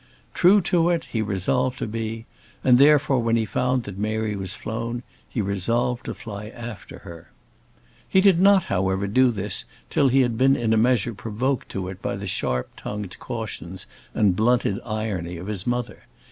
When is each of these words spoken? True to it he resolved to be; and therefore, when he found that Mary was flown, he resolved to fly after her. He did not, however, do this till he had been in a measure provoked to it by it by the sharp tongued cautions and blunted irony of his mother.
True 0.33 0.61
to 0.61 0.89
it 0.89 1.05
he 1.11 1.21
resolved 1.21 1.77
to 1.77 1.85
be; 1.85 2.25
and 2.63 2.79
therefore, 2.79 3.19
when 3.19 3.35
he 3.35 3.45
found 3.45 3.83
that 3.83 3.99
Mary 3.99 4.35
was 4.35 4.55
flown, 4.55 5.03
he 5.29 5.41
resolved 5.43 6.05
to 6.05 6.15
fly 6.15 6.47
after 6.47 6.97
her. 7.05 7.29
He 8.09 8.19
did 8.19 8.41
not, 8.41 8.63
however, 8.63 9.05
do 9.05 9.29
this 9.29 9.63
till 9.91 10.07
he 10.07 10.21
had 10.21 10.39
been 10.39 10.55
in 10.55 10.73
a 10.73 10.75
measure 10.75 11.13
provoked 11.13 11.69
to 11.73 11.87
it 11.87 12.01
by 12.01 12.13
it 12.13 12.13
by 12.13 12.15
the 12.15 12.25
sharp 12.25 12.69
tongued 12.75 13.19
cautions 13.19 13.85
and 14.15 14.35
blunted 14.35 14.79
irony 14.83 15.37
of 15.37 15.45
his 15.45 15.67
mother. 15.67 16.05